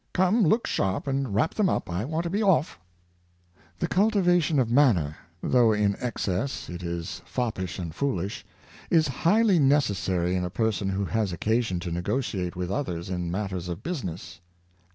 [0.13, 2.79] come look sharp and wrap them up; I want to be off!'
[3.81, 5.17] 39 610 Bear and Forbear, The cultivation of manner—
[5.53, 8.43] though in excess it is foppish and fooHsh—
[8.97, 13.69] is highly necessary in a person who has occasion to negotiate with others in matters
[13.69, 14.39] of business.